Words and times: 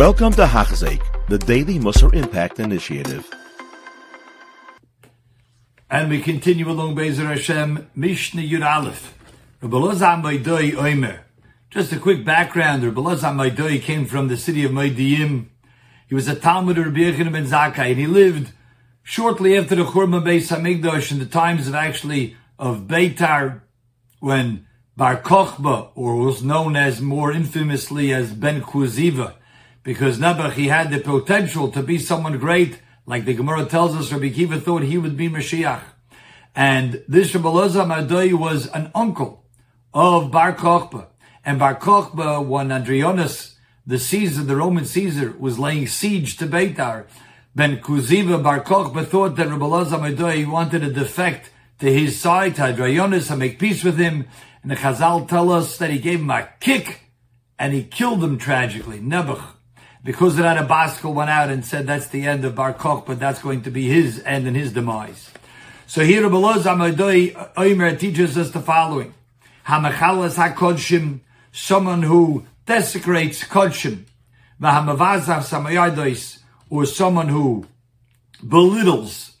Welcome 0.00 0.32
to 0.32 0.46
Hachzik, 0.46 1.02
the 1.28 1.36
Daily 1.36 1.78
Musar 1.78 2.14
Impact 2.14 2.58
Initiative. 2.58 3.30
And 5.90 6.08
we 6.08 6.22
continue 6.22 6.70
along 6.70 6.96
Bezer 6.96 7.26
Hashem, 7.26 7.90
Mishnah 7.94 8.40
Yud 8.40 8.64
Aleph. 8.64 9.14
Oimer. 9.62 11.18
Just 11.68 11.92
a 11.92 11.98
quick 11.98 12.24
background, 12.24 12.82
Rabbi 12.82 12.98
Lazar 12.98 13.26
Maidoi 13.26 13.82
came 13.82 14.06
from 14.06 14.28
the 14.28 14.38
city 14.38 14.64
of 14.64 14.72
Maidiyim. 14.72 15.48
He 16.08 16.14
was 16.14 16.28
a 16.28 16.34
Talmud 16.34 16.78
of 16.78 16.86
Rabbi 16.86 17.00
Yechon 17.00 17.30
ben 17.30 17.44
Zakkai, 17.44 17.90
and 17.90 17.98
he 17.98 18.06
lived 18.06 18.54
shortly 19.02 19.54
after 19.58 19.74
the 19.74 19.84
Churban 19.84 20.24
Beis 20.24 20.48
Hamikdash 20.48 21.12
in 21.12 21.18
the 21.18 21.26
times 21.26 21.68
of 21.68 21.74
actually 21.74 22.38
of 22.58 22.86
Beitar, 22.86 23.60
when 24.20 24.66
Bar 24.96 25.20
Kochba, 25.20 25.90
or 25.94 26.16
was 26.16 26.42
known 26.42 26.74
as 26.74 27.02
more 27.02 27.30
infamously 27.30 28.14
as 28.14 28.32
Ben 28.32 28.62
Kuziva, 28.62 29.34
because 29.82 30.18
Nebuch, 30.18 30.52
he 30.52 30.68
had 30.68 30.90
the 30.90 30.98
potential 30.98 31.70
to 31.72 31.82
be 31.82 31.98
someone 31.98 32.38
great, 32.38 32.80
like 33.06 33.24
the 33.24 33.34
Gemara 33.34 33.64
tells 33.64 33.96
us, 33.96 34.12
Rabbi 34.12 34.30
Kiva 34.30 34.60
thought 34.60 34.82
he 34.82 34.98
would 34.98 35.16
be 35.16 35.28
Mashiach. 35.28 35.82
And 36.54 37.02
this 37.08 37.34
Rabbi 37.34 37.48
Loza 37.48 37.86
Madoi 37.86 38.34
was 38.34 38.66
an 38.68 38.90
uncle 38.94 39.44
of 39.94 40.30
Bar 40.30 40.54
Kokhba. 40.54 41.06
And 41.44 41.58
Bar 41.58 41.76
Kokhba, 41.76 42.44
when 42.46 42.68
Adrianus, 42.68 43.54
the 43.86 43.98
Caesar, 43.98 44.42
the 44.42 44.56
Roman 44.56 44.84
Caesar, 44.84 45.34
was 45.38 45.58
laying 45.58 45.86
siege 45.86 46.36
to 46.36 46.46
Beitar, 46.46 47.06
Ben 47.54 47.78
Kuziva 47.78 48.42
Bar 48.42 48.62
Kokhba 48.62 49.06
thought 49.06 49.36
that 49.36 49.48
Rabbi 49.48 49.64
Loza 49.64 49.98
Madoi 49.98 50.46
wanted 50.46 50.80
to 50.80 50.92
defect 50.92 51.50
to 51.78 51.90
his 51.90 52.20
side, 52.20 52.56
to 52.56 52.62
Adrianus, 52.62 53.30
and 53.30 53.38
make 53.38 53.58
peace 53.58 53.82
with 53.82 53.98
him. 53.98 54.26
And 54.62 54.70
the 54.70 54.76
Chazal 54.76 55.26
tell 55.26 55.50
us 55.50 55.78
that 55.78 55.90
he 55.90 55.98
gave 55.98 56.20
him 56.20 56.30
a 56.30 56.48
kick 56.60 57.00
and 57.58 57.72
he 57.72 57.82
killed 57.82 58.22
him 58.22 58.38
tragically. 58.38 59.00
Nebuch 59.00 59.42
because 60.02 60.36
that 60.36 60.56
a 60.56 60.66
Baskel 60.66 61.12
went 61.12 61.30
out 61.30 61.50
and 61.50 61.64
said 61.64 61.86
that's 61.86 62.08
the 62.08 62.26
end 62.26 62.44
of 62.44 62.54
Bar 62.54 62.72
Koch, 62.74 63.04
but 63.06 63.20
that's 63.20 63.42
going 63.42 63.62
to 63.62 63.70
be 63.70 63.88
his 63.88 64.22
end 64.24 64.46
and 64.46 64.56
his 64.56 64.72
demise. 64.72 65.30
So 65.86 66.04
here 66.04 66.28
below 66.30 66.54
Zamadoi 66.54 67.54
Oimer 67.54 67.98
teaches 67.98 68.38
us 68.38 68.50
the 68.50 68.60
following. 68.60 69.12
Hamachalas 69.66 70.36
HaKodshim, 70.36 71.20
someone 71.52 72.02
who 72.02 72.46
desecrates 72.66 73.44
Kodshim. 73.44 74.04
Vahamavazav 74.60 75.42
Samayadois, 75.42 76.38
or 76.68 76.86
someone 76.86 77.28
who 77.28 77.66
belittles 78.46 79.32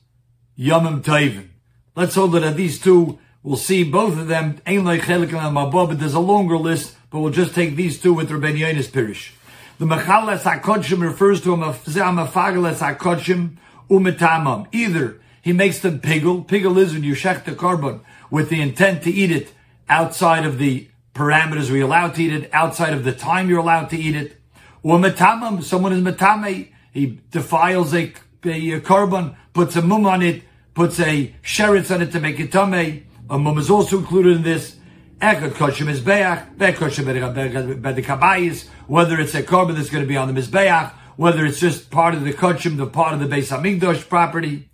Yomim 0.58 1.02
Tovim. 1.02 1.48
Let's 1.94 2.14
hold 2.14 2.36
it 2.36 2.42
at 2.42 2.56
these 2.56 2.78
two. 2.78 3.18
We'll 3.42 3.56
see 3.56 3.84
both 3.84 4.18
of 4.18 4.28
them. 4.28 4.60
There's 4.64 6.14
a 6.14 6.20
longer 6.20 6.56
list, 6.58 6.96
but 7.10 7.20
we'll 7.20 7.32
just 7.32 7.54
take 7.54 7.76
these 7.76 8.00
two 8.00 8.12
with 8.12 8.30
Rabbeinu 8.30 8.58
Yonis 8.58 8.88
Pirish. 8.88 9.32
The 9.80 9.86
Mechalas 9.86 10.42
HaKodshim 10.42 11.00
refers 11.00 11.40
to 11.40 11.54
a 11.54 11.56
Mafagalas 11.56 12.96
HaKodshim 12.98 13.56
Umetamam. 13.88 14.66
Either 14.72 15.18
he 15.40 15.54
makes 15.54 15.78
them 15.78 16.00
pigel. 16.00 16.46
Pigel 16.46 16.76
is 16.76 16.92
when 16.92 17.02
you 17.02 17.14
shech 17.14 17.46
the 17.46 17.54
carbon 17.54 18.02
with 18.30 18.50
the 18.50 18.60
intent 18.60 19.02
to 19.04 19.10
eat 19.10 19.30
it 19.30 19.54
outside 19.88 20.44
of 20.44 20.58
the 20.58 20.86
parameters 21.14 21.70
we're 21.70 21.84
allowed 21.84 22.14
to 22.16 22.22
eat 22.22 22.30
it, 22.30 22.50
outside 22.52 22.92
of 22.92 23.04
the 23.04 23.12
time 23.12 23.48
you're 23.48 23.60
allowed 23.60 23.88
to 23.88 23.96
eat 23.96 24.14
it. 24.14 24.38
Or 24.82 24.98
metamam, 24.98 25.62
someone 25.62 25.94
is 25.94 26.02
metame, 26.02 26.70
he 26.92 27.18
defiles 27.30 27.94
a, 27.94 28.12
a 28.44 28.80
carbon, 28.80 29.34
puts 29.54 29.76
a 29.76 29.80
mum 29.80 30.04
on 30.04 30.20
it, 30.20 30.42
puts 30.74 31.00
a 31.00 31.34
sheretz 31.42 31.90
on 31.90 32.02
it 32.02 32.12
to 32.12 32.20
make 32.20 32.38
it 32.38 32.52
tame. 32.52 33.06
A 33.30 33.38
mum 33.38 33.56
is 33.56 33.70
also 33.70 33.96
included 33.96 34.36
in 34.36 34.42
this. 34.42 34.76
Echad 35.20 35.52
kosher 35.52 35.84
mizbeach, 35.84 36.56
bekosher 36.56 37.04
bedekabayis, 37.04 38.68
whether 38.86 39.20
it's 39.20 39.34
a 39.34 39.42
carbon 39.42 39.74
that's 39.74 39.90
going 39.90 40.02
to 40.02 40.08
be 40.08 40.16
on 40.16 40.32
the 40.32 40.40
mizbeach, 40.40 40.92
whether 41.16 41.44
it's 41.44 41.60
just 41.60 41.90
part 41.90 42.14
of 42.14 42.24
the 42.24 42.32
kosher, 42.32 42.70
the 42.70 42.86
part 42.86 43.12
of 43.12 43.20
the 43.20 43.26
Beis 43.26 43.54
Hamikdash 43.54 44.08
property. 44.08 44.70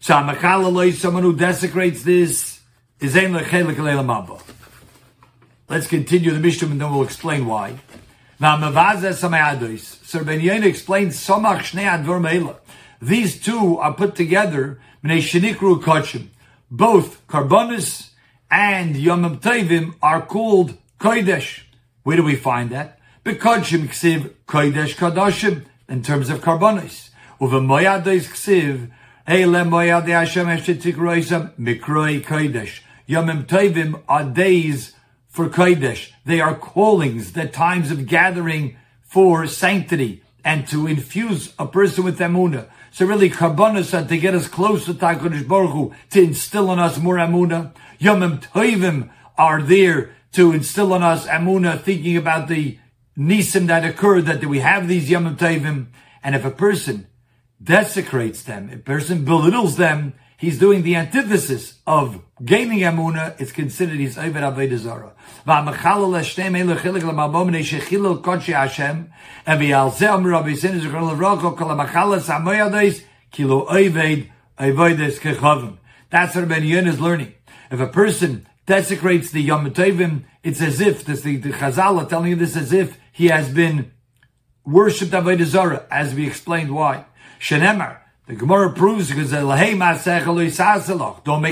So 0.00 0.14
Amachalaloy, 0.14 0.94
someone 0.94 1.22
who 1.22 1.36
desecrates 1.36 2.02
this, 2.02 2.60
is 2.98 3.16
ein 3.16 3.32
lechelik 3.32 3.76
leilamabba. 3.76 4.42
Let's 5.68 5.86
continue 5.86 6.32
the 6.32 6.40
Mishnah 6.40 6.68
and 6.68 6.80
then 6.80 6.90
we'll 6.92 7.04
explain 7.04 7.46
why. 7.46 7.78
Now, 8.40 8.56
Mavazeh 8.56 9.12
Samayadois. 9.12 10.04
Sir 10.04 10.24
Ben 10.24 10.40
Yain 10.40 10.64
explains 10.64 11.16
Samach 11.16 11.58
Shnei 11.58 11.84
Advar 11.84 12.20
Meila. 12.20 12.56
These 13.00 13.40
two 13.40 13.78
are 13.78 13.94
put 13.94 14.16
together, 14.16 14.80
Mnei 15.04 15.18
Shenikru 15.18 15.80
Kachim. 15.80 16.28
Both 16.68 17.24
Karbonis 17.28 18.08
and 18.50 18.96
Yom 18.96 19.38
Tovim 19.38 19.94
are 20.02 20.22
called 20.22 20.76
Kodesh. 20.98 21.62
Where 22.02 22.16
do 22.16 22.22
we 22.22 22.36
find 22.36 22.70
that? 22.70 22.98
Bekodshim 23.24 23.88
ksiv 23.88 24.30
Kodesh 24.46 24.94
Kadoshim 24.96 25.64
in 25.88 26.02
terms 26.02 26.30
of 26.30 26.40
carbonis. 26.40 27.10
Uva 27.40 27.60
moyadois 27.60 28.28
ksiv 28.28 28.90
Eile 29.26 29.68
moyadei 29.68 30.18
Hashem 30.18 30.46
eshetik 30.46 30.94
roisam 30.94 31.52
mikroi 31.58 32.24
Kodesh. 32.24 32.80
Yom 33.06 33.28
Tovim 33.44 34.02
are 34.08 34.24
days 34.24 34.94
for 35.28 35.48
Kodesh. 35.48 36.12
They 36.24 36.40
are 36.40 36.54
callings, 36.54 37.32
the 37.32 37.46
times 37.46 37.90
of 37.90 38.06
gathering 38.06 38.76
for 39.02 39.46
sanctity 39.46 40.22
and 40.44 40.66
to 40.68 40.86
infuse 40.86 41.52
a 41.58 41.66
person 41.66 42.04
with 42.04 42.18
emunah. 42.18 42.68
So 42.90 43.06
really, 43.06 43.30
karbonis 43.30 43.96
are 43.98 44.06
to 44.06 44.18
get 44.18 44.34
us 44.34 44.48
close 44.48 44.86
to 44.86 44.94
Takodesh 44.94 45.46
Baruch 45.46 45.72
Hu, 45.72 45.94
to 46.10 46.22
instill 46.22 46.72
in 46.72 46.78
us 46.78 46.98
more 46.98 47.16
emunah. 47.16 47.72
Yomim 48.00 48.40
Tovim 48.40 49.10
are 49.36 49.62
there 49.62 50.14
to 50.32 50.52
instill 50.52 50.94
in 50.94 51.02
us 51.02 51.26
Amuna, 51.26 51.80
thinking 51.80 52.16
about 52.16 52.48
the 52.48 52.78
nisim 53.16 53.66
that 53.66 53.84
occurred, 53.84 54.26
that 54.26 54.44
we 54.44 54.60
have 54.60 54.88
these 54.88 55.08
Yomim 55.08 55.36
Tovim. 55.36 55.86
And 56.22 56.34
if 56.34 56.44
a 56.44 56.50
person 56.50 57.06
desecrates 57.62 58.42
them, 58.42 58.70
a 58.72 58.76
person 58.76 59.24
belittles 59.24 59.76
them, 59.76 60.14
he's 60.38 60.58
doing 60.58 60.82
the 60.82 60.96
antithesis 60.96 61.80
of 61.86 62.22
gaining 62.42 62.78
Amuna, 62.78 63.38
it's 63.38 63.52
considered 63.52 63.98
his 63.98 64.16
Ovid 64.16 64.42
Avodah 64.42 64.78
Zarah. 64.78 65.12
V'amachalal 65.46 66.16
Hashem 66.16 66.54
elu 66.54 66.78
chilik 66.78 67.02
l'mabomnei 67.02 67.60
shechilil 67.60 68.24
Hashem, 68.54 69.12
and 69.44 69.60
v'yalzeh 69.60 70.08
amr 70.08 70.30
rabbi 70.30 70.54
sin 70.54 70.80
zikron 70.80 71.18
l'roko 71.18 71.56
kol 71.56 71.68
ha'machalas 71.68 72.28
ha'moyadois 72.28 73.02
kilo 73.30 73.66
Ovid 73.66 74.32
Avodas 74.58 75.18
kechavim. 75.18 75.76
That's 76.10 76.34
what 76.34 76.48
Ben 76.48 76.64
Yun 76.64 76.86
is 76.86 77.00
learning. 77.00 77.34
If 77.70 77.80
a 77.80 77.86
person 77.86 78.46
desecrates 78.64 79.30
the 79.30 79.42
Yom 79.42 79.70
Tovim, 79.72 80.24
it's 80.42 80.62
as 80.62 80.80
if, 80.80 81.04
this, 81.04 81.20
the, 81.22 81.36
the 81.36 81.50
Chazal 81.50 82.02
are 82.02 82.08
telling 82.08 82.30
you 82.30 82.36
this 82.36 82.56
as 82.56 82.72
if 82.72 82.98
he 83.12 83.26
has 83.26 83.52
been 83.52 83.92
worshipped 84.64 85.12
Avodah 85.12 85.44
Zarah, 85.44 85.86
as 85.90 86.14
we 86.14 86.26
explained 86.26 86.74
why. 86.74 87.04
Shenemar, 87.40 87.98
the 88.28 88.36
Gemara 88.36 88.72
proves 88.74 89.08
because 89.08 89.30
don't 89.30 89.42
make 89.42 89.56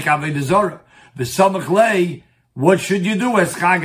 Avodah. 0.04 0.81
The 1.16 1.25
Samach 1.25 1.70
Lei, 1.70 2.22
what 2.53 2.81
should 2.81 3.06
you 3.06 3.16
do 3.16 3.38
as 3.38 3.54
Chag? 3.54 3.81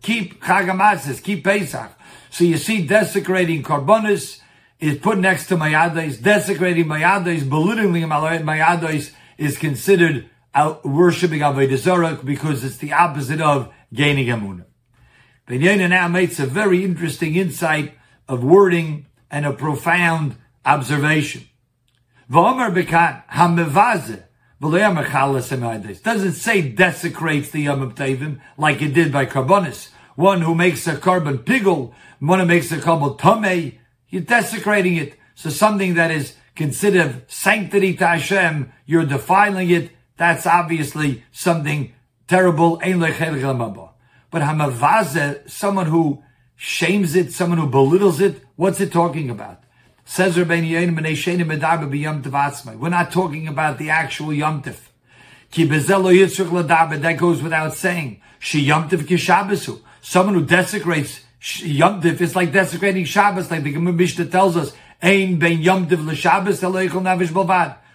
Keep 0.00 0.42
Chag 0.42 0.66
HaMatzes, 0.66 1.22
keep 1.22 1.44
Pesach. 1.44 1.90
So 2.30 2.44
you 2.44 2.56
see 2.56 2.86
desecrating 2.86 3.62
Karbonis 3.62 4.40
is 4.80 4.96
put 4.96 5.18
next 5.18 5.48
to 5.48 5.56
Mayadais, 5.56 6.22
desecrating 6.22 6.86
Mayadais, 6.86 7.46
belittling 7.46 8.04
Mayadais 8.04 9.12
is 9.36 9.58
considered 9.58 10.30
worshipping 10.82 11.40
Avodah 11.40 11.76
Zarah 11.76 12.18
because 12.24 12.64
it's 12.64 12.78
the 12.78 12.94
opposite 12.94 13.42
of 13.42 13.70
gaining 13.92 14.28
Amunah. 14.28 14.64
Ben 15.46 15.90
now 15.90 16.08
makes 16.08 16.40
a 16.40 16.46
very 16.46 16.82
interesting 16.82 17.36
insight 17.36 17.92
of 18.26 18.42
wording 18.42 19.04
and 19.30 19.44
a 19.44 19.52
profound 19.52 20.36
observation. 20.64 21.48
Doesn't 26.02 26.32
say 26.32 26.62
desecrates 26.62 27.50
the 27.50 27.62
Yom 27.62 27.92
Tavim 27.94 28.40
like 28.56 28.80
it 28.80 28.94
did 28.94 29.12
by 29.12 29.26
Karbonis. 29.26 29.90
One 30.14 30.42
who 30.42 30.54
makes 30.54 30.86
a 30.86 30.96
carbon 30.96 31.38
pigel, 31.38 31.92
one 32.20 32.38
who 32.38 32.46
makes 32.46 32.70
a 32.70 32.80
carbon 32.80 33.16
tome, 33.16 33.72
you're 34.08 34.22
desecrating 34.22 34.96
it. 34.96 35.14
So 35.34 35.50
something 35.50 35.94
that 35.94 36.10
is 36.10 36.36
considered 36.54 37.24
sanctity 37.28 37.94
to 37.94 38.06
Hashem, 38.06 38.72
you're 38.86 39.06
defiling 39.06 39.70
it, 39.70 39.90
that's 40.16 40.46
obviously 40.46 41.24
something 41.32 41.92
terrible. 42.28 42.76
But 42.78 44.42
hamavaze, 44.42 45.50
someone 45.50 45.86
who 45.86 46.22
shames 46.54 47.16
it, 47.16 47.32
someone 47.32 47.58
who 47.58 47.68
belittles 47.68 48.20
it, 48.20 48.42
what's 48.56 48.80
it 48.80 48.92
talking 48.92 49.30
about? 49.30 49.64
Says 50.04 50.36
We're 50.36 50.44
not 52.88 53.12
talking 53.12 53.48
about 53.48 53.78
the 53.78 53.90
actual 53.90 54.32
Yom 54.32 54.62
Tif. 54.62 54.78
That 57.00 57.16
goes 57.18 57.42
without 57.42 57.74
saying. 57.74 58.20
Someone 60.00 60.34
who 60.34 60.44
desecrates 60.44 61.20
Yom 61.58 62.00
Tif 62.02 62.20
is 62.20 62.36
like 62.36 62.52
desecrating 62.52 63.04
Shabbos, 63.04 63.50
like 63.50 63.62
the 63.62 63.72
Gemara 63.72 63.92
Mishnah 63.94 64.26
tells 64.26 64.56
us. 64.56 64.72
Ein 65.02 65.36
ben 65.36 65.60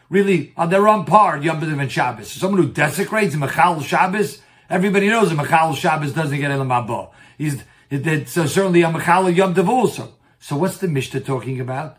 really 0.10 0.54
uh, 0.58 0.66
they're 0.66 0.88
on 0.88 1.06
par 1.06 1.38
Yom 1.38 1.62
Tov 1.62 1.80
and 1.80 1.92
Shabbos. 1.92 2.32
Someone 2.32 2.62
who 2.62 2.70
desecrates 2.70 3.36
Machal 3.36 3.82
Shabbos, 3.82 4.42
everybody 4.70 5.08
knows 5.08 5.32
a 5.32 5.36
Machal 5.36 5.74
Shabbos 5.74 6.14
doesn't 6.14 6.38
get 6.38 6.52
Elam 6.52 6.72
Abba. 6.72 7.10
He's 7.38 7.64
it's 7.90 8.38
uh, 8.38 8.48
certainly 8.48 8.82
a 8.82 8.92
Machal 8.92 9.30
Yom 9.30 9.54
Tov 9.54 9.68
also. 9.68 10.14
So 10.40 10.56
what's 10.58 10.78
the 10.78 10.88
Mishnah 10.88 11.22
talking 11.22 11.60
about? 11.60 11.98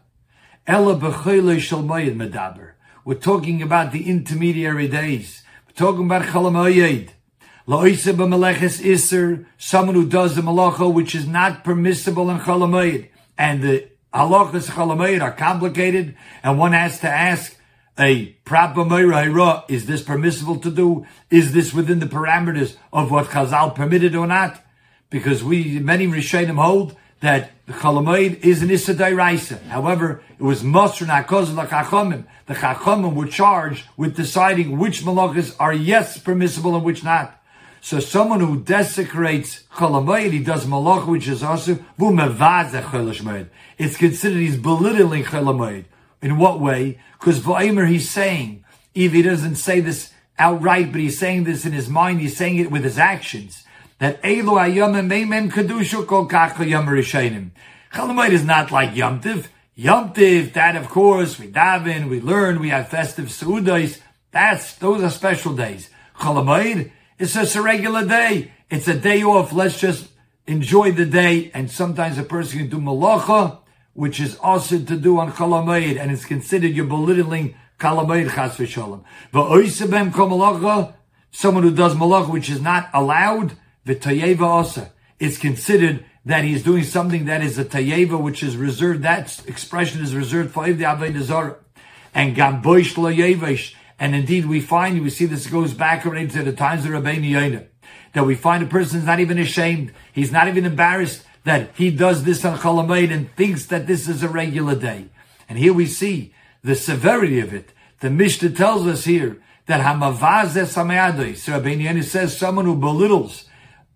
Ella 0.67 0.96
b'choyle 0.96 2.14
medaber. 2.14 2.73
We're 3.05 3.14
talking 3.14 3.62
about 3.62 3.93
the 3.93 4.08
intermediary 4.08 4.88
days. 4.88 5.43
We're 5.67 5.75
talking 5.75 6.06
about 6.06 6.23
chalamoyed. 6.23 7.11
La'isa 7.67 8.14
b'meleches 8.14 8.85
iser, 8.85 9.46
someone 9.58 9.94
who 9.94 10.08
does 10.08 10.37
the 10.37 10.43
malacha 10.43 10.93
which 10.93 11.14
is 11.14 11.26
not 11.26 11.64
permissible 11.64 12.31
in 12.31 12.38
chalamoyed. 12.38 13.08
And 13.37 13.62
the 13.62 13.88
halachas 14.14 14.70
chalamoyed 14.70 15.20
are 15.23 15.32
complicated, 15.32 16.17
and 16.43 16.58
one 16.58 16.73
has 16.73 17.00
to 17.00 17.08
ask, 17.08 17.56
a 17.99 18.26
proper 18.44 18.85
Meira 18.85 19.64
is 19.69 19.87
this 19.87 20.02
permissible 20.02 20.61
to 20.61 20.70
do? 20.70 21.05
Is 21.31 21.52
this 21.52 21.75
within 21.75 21.99
the 21.99 22.06
parameters 22.06 22.76
of 22.93 23.11
what 23.11 23.26
Chazal 23.26 23.75
permitted 23.75 24.14
or 24.14 24.26
not? 24.26 24.64
Because 25.11 25.43
we, 25.43 25.81
many 25.81 26.06
Rishonim 26.06 26.62
hold 26.62 26.96
that 27.20 27.50
the 27.67 27.73
Chalamoid 27.73 28.44
is 28.44 28.62
an 28.62 28.70
Issa 28.70 28.94
Raisa. 29.15 29.59
However, 29.69 30.23
it 30.38 30.43
was 30.43 30.62
Mosr 30.62 31.06
Nakoz 31.06 31.47
Chachamim. 31.67 32.25
The 32.47 32.55
Chachamim 32.55 33.15
were 33.15 33.26
charged 33.26 33.87
with 33.97 34.17
deciding 34.17 34.79
which 34.79 35.03
malachas 35.03 35.55
are 35.59 35.73
yes 35.73 36.19
permissible 36.19 36.76
and 36.76 36.85
which 36.85 37.03
not. 37.03 37.35
So 37.81 38.00
someone 38.00 38.41
who 38.41 38.61
desecrates 38.61 39.65
Chalamoid, 39.75 40.32
he 40.32 40.41
does 40.41 40.67
malach 40.67 41.06
which 41.06 41.29
is 41.29 41.43
also 41.43 41.79
It's 43.79 43.97
considered 43.97 44.38
he's 44.38 44.56
belittling 44.56 45.25
Chalamoid. 45.25 45.85
In 46.21 46.38
what 46.38 46.61
way? 46.61 46.99
Because 47.19 47.41
Va'imer 47.41 47.88
he's 47.88 48.11
saying, 48.11 48.64
if 48.94 49.12
he 49.12 49.23
doesn't 49.23 49.56
say 49.56 49.81
this 49.81 50.12
outright, 50.38 50.91
but 50.93 51.00
he's 51.00 51.19
saying 51.19 51.44
this 51.44 51.64
in 51.64 51.73
his 51.73 51.88
mind, 51.88 52.21
he's 52.21 52.37
saying 52.37 52.59
it 52.59 52.71
with 52.71 52.85
his 52.85 52.99
actions, 52.99 53.64
that 53.99 54.23
Elu 54.23 54.45
Ayamim 54.45 55.09
Meimem 55.09 55.50
Kedusha 55.50 56.06
Kol 56.06 56.27
Kacha 56.27 56.67
Yom 56.67 56.87
Rishayim. 56.87 57.50
Chalamayit 57.93 58.31
is 58.31 58.45
not 58.45 58.71
like 58.71 58.95
Yom 58.95 59.21
Tiv. 59.21 59.50
Yom 59.75 60.12
Tiv, 60.12 60.53
that 60.55 60.77
of 60.77 60.89
course, 60.89 61.39
we 61.39 61.49
daven, 61.50 62.09
we 62.09 62.21
learn, 62.21 62.61
we 62.61 62.69
have 62.69 62.89
festive 62.89 63.27
Seudos. 63.27 64.00
That's, 64.31 64.75
those 64.75 65.03
are 65.03 65.11
special 65.11 65.55
days. 65.55 65.91
Chalamayit 66.19 66.91
is 67.19 67.35
just 67.35 67.56
a 67.56 67.62
regular 67.62 68.06
day. 68.06 68.53
It's 68.71 68.89
a 68.89 68.99
day 68.99 69.23
off. 69.23 69.53
Let's 69.53 69.81
just 69.81 70.09
enjoy 70.47 70.93
the 70.93 71.06
day. 71.06 71.50
And 71.55 71.71
sometimes 71.71 72.19
a 72.19 72.23
person 72.23 72.59
can 72.59 72.69
do 72.69 72.79
malacha, 72.79 73.59
which 73.95 74.21
is 74.21 74.37
also 74.37 74.79
to 74.79 74.97
do 74.97 75.19
on 75.19 75.33
Chalamayid, 75.33 75.99
and 75.99 76.12
it's 76.12 76.25
considered 76.25 76.69
you're 76.69 76.87
belittling 76.87 77.55
Chalamayid 77.81 78.35
Chas 78.35 78.56
v'shalom. 78.56 79.03
V'oisebem 79.33 80.12
kol 80.12 80.95
someone 81.31 81.62
who 81.62 81.75
does 81.75 81.95
malach 81.95 82.31
which 82.31 82.50
is 82.50 82.61
not 82.61 82.91
allowed, 82.93 83.56
v'tayeva 83.88 84.43
also. 84.43 84.88
It's 85.19 85.38
considered 85.38 86.05
that 86.25 86.44
he's 86.44 86.62
doing 86.62 86.85
something 86.85 87.25
that 87.25 87.43
is 87.43 87.58
a 87.58 87.64
tayeva, 87.64 88.20
which 88.20 88.43
is 88.43 88.56
reserved, 88.56 89.02
that 89.02 89.40
expression 89.49 90.02
is 90.02 90.14
reserved 90.14 90.52
for 90.52 90.70
the 90.70 90.85
Avodah 90.85 91.56
And 92.14 92.37
gamboish 92.37 92.96
lo 92.99 93.11
yevesh. 93.11 93.75
And 93.99 94.14
indeed 94.14 94.46
we 94.46 94.61
find, 94.61 95.02
we 95.02 95.11
see 95.11 95.26
this 95.26 95.46
goes 95.46 95.75
back 95.75 96.06
already 96.06 96.29
to 96.29 96.43
the 96.43 96.52
times 96.52 96.85
of 96.85 96.93
Rabbeinu 96.93 97.31
Yoina, 97.31 97.67
that 98.12 98.25
we 98.25 98.37
find 98.37 98.62
a 98.62 98.67
person 98.67 99.00
is 99.00 99.05
not 99.05 99.19
even 99.19 99.38
ashamed, 99.38 99.93
he's 100.12 100.31
not 100.31 100.46
even 100.46 100.64
embarrassed, 100.64 101.25
that 101.44 101.70
he 101.75 101.90
does 101.90 102.25
this 102.25 102.44
on 102.44 102.58
Cholamayid 102.58 103.11
and 103.12 103.35
thinks 103.35 103.67
that 103.67 103.87
this 103.87 104.06
is 104.08 104.23
a 104.23 104.29
regular 104.29 104.76
day. 104.76 105.06
And 105.49 105.58
here 105.58 105.73
we 105.73 105.87
see 105.87 106.32
the 106.62 106.76
severity 106.76 107.40
of 107.40 107.52
it. 107.52 107.73
The 108.00 108.11
Mishnah 108.11 108.50
tells 108.50 108.87
us 108.87 109.05
here 109.05 109.43
that 109.67 109.81
Hamavazeh 109.81 110.67
so 111.37 111.52
Rabbeinu 111.52 112.05
says 112.05 112.37
someone 112.37 112.67
who 112.67 112.76
belittles 112.76 113.48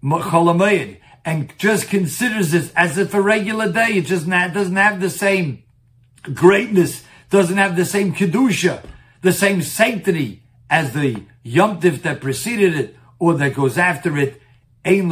Cholamayid 0.02 0.98
and 1.24 1.56
just 1.58 1.88
considers 1.88 2.50
this 2.50 2.72
as 2.74 2.98
if 2.98 3.14
a 3.14 3.20
regular 3.20 3.70
day, 3.70 3.94
it 3.94 4.06
just 4.06 4.26
not, 4.26 4.52
doesn't 4.52 4.76
have 4.76 5.00
the 5.00 5.10
same 5.10 5.62
greatness, 6.22 7.04
doesn't 7.30 7.58
have 7.58 7.76
the 7.76 7.84
same 7.84 8.14
kedusha, 8.14 8.84
the 9.22 9.32
same 9.32 9.62
sanctity 9.62 10.42
as 10.68 10.92
the 10.92 11.22
Yom 11.42 11.78
that 11.80 12.20
preceded 12.20 12.74
it 12.74 12.96
or 13.18 13.34
that 13.34 13.54
goes 13.54 13.78
after 13.78 14.16
it. 14.18 14.40
Ein. 14.84 15.10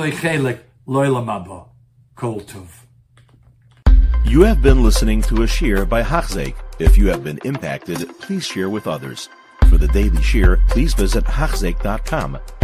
You 4.25 4.43
have 4.43 4.63
been 4.63 4.83
listening 4.83 5.23
to 5.23 5.43
a 5.43 5.47
shear 5.47 5.87
by 5.87 6.03
Hachzeik. 6.03 6.57
If 6.81 6.99
you 6.99 7.09
have 7.09 7.23
been 7.23 7.39
impacted, 7.45 8.09
please 8.19 8.45
share 8.45 8.69
with 8.69 8.89
others. 8.89 9.29
For 9.69 9.79
the 9.79 9.89
daily 9.89 10.23
shear, 10.23 10.61
please 10.69 10.93
visit 10.95 11.25
Hachzeik.com 11.25 12.41